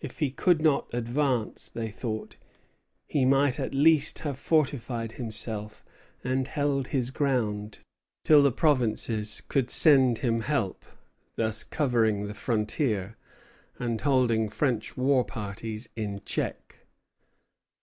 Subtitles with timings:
[0.00, 2.36] If he could not advance, they thought,
[3.06, 5.84] he might at least have fortified himself
[6.24, 7.80] and held his ground
[8.24, 10.86] till the provinces could send him help;
[11.36, 13.14] thus covering the frontier,
[13.78, 16.86] and holding French war parties in check.